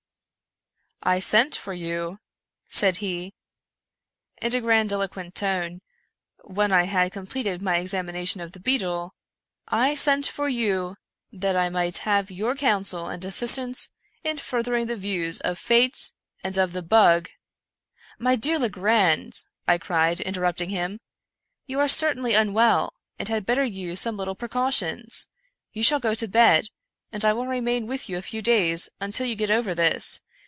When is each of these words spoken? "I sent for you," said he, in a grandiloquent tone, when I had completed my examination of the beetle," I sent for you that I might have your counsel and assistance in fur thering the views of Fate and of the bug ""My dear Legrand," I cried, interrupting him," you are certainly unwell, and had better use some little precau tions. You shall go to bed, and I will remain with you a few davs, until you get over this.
"I 1.13 1.17
sent 1.17 1.55
for 1.55 1.73
you," 1.73 2.19
said 2.69 2.97
he, 2.97 3.33
in 4.39 4.53
a 4.53 4.61
grandiloquent 4.61 5.33
tone, 5.33 5.81
when 6.43 6.71
I 6.71 6.83
had 6.83 7.11
completed 7.11 7.59
my 7.59 7.77
examination 7.77 8.39
of 8.39 8.51
the 8.51 8.59
beetle," 8.59 9.15
I 9.87 9.95
sent 9.95 10.27
for 10.27 10.47
you 10.47 10.97
that 11.31 11.55
I 11.55 11.69
might 11.71 11.97
have 12.05 12.29
your 12.29 12.53
counsel 12.53 13.07
and 13.09 13.25
assistance 13.25 13.89
in 14.23 14.37
fur 14.37 14.61
thering 14.61 14.85
the 14.85 14.95
views 14.95 15.39
of 15.39 15.57
Fate 15.57 16.11
and 16.43 16.55
of 16.55 16.71
the 16.71 16.83
bug 16.83 17.31
""My 18.27 18.35
dear 18.35 18.59
Legrand," 18.59 19.33
I 19.67 19.79
cried, 19.79 20.21
interrupting 20.21 20.69
him," 20.69 20.99
you 21.65 21.79
are 21.79 21.87
certainly 21.87 22.35
unwell, 22.35 22.93
and 23.17 23.27
had 23.27 23.47
better 23.47 23.63
use 23.63 24.01
some 24.01 24.17
little 24.17 24.35
precau 24.35 24.71
tions. 24.71 25.29
You 25.73 25.81
shall 25.81 25.99
go 25.99 26.13
to 26.13 26.27
bed, 26.27 26.67
and 27.11 27.25
I 27.25 27.33
will 27.33 27.47
remain 27.47 27.87
with 27.87 28.07
you 28.07 28.19
a 28.19 28.21
few 28.21 28.43
davs, 28.43 28.87
until 28.99 29.25
you 29.25 29.33
get 29.33 29.49
over 29.49 29.73
this. 29.73 30.21